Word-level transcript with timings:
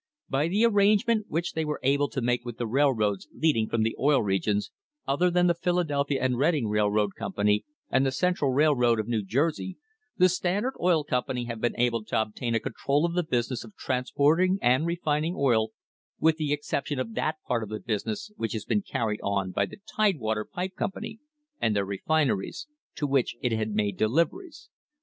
By 0.31 0.47
the 0.47 0.65
arrangement 0.65 1.27
which 1.29 1.53
they 1.53 1.63
were 1.63 1.79
able 1.83 2.09
to 2.09 2.21
make 2.23 2.43
with 2.43 2.57
the 2.57 2.65
railroads 2.65 3.27
leading 3.35 3.69
from 3.69 3.83
the 3.83 3.95
Oil 3.99 4.23
Regions, 4.23 4.71
other 5.07 5.29
than 5.29 5.45
the 5.45 5.53
Philadelphia 5.53 6.19
and 6.23 6.39
Reading 6.39 6.67
Railroad 6.67 7.13
Company 7.13 7.65
and 7.91 8.03
the 8.03 8.11
Central 8.11 8.49
Railroad 8.51 8.99
of 8.99 9.07
New 9.07 9.21
Jersey, 9.23 9.77
the 10.17 10.27
Standard 10.27 10.73
Oil 10.81 11.03
Company 11.03 11.45
have 11.45 11.61
been 11.61 11.75
able 11.79 12.03
to 12.05 12.19
obtain 12.19 12.55
a 12.55 12.59
control 12.59 13.05
of 13.05 13.13
the 13.13 13.21
business 13.21 13.63
of 13.63 13.75
transporting 13.75 14.57
and 14.59 14.87
refining 14.87 15.35
oil, 15.37 15.69
with 16.19 16.37
the 16.37 16.51
exception 16.51 16.97
of 16.97 17.13
that 17.13 17.35
part 17.47 17.61
of 17.61 17.69
the 17.69 17.79
business 17.79 18.31
which 18.37 18.53
has 18.53 18.65
been 18.65 18.81
carried 18.81 19.19
on 19.21 19.51
by 19.51 19.67
the 19.67 19.77
Tidewater 19.95 20.45
Pipe 20.45 20.75
Company 20.75 21.19
and 21.61 21.75
their 21.75 21.85
refineries, 21.85 22.65
to 22.95 23.05
which 23.05 23.35
it 23.39 23.51
had 23.51 23.69
made 23.75 23.97
deliveries. 23.97 24.67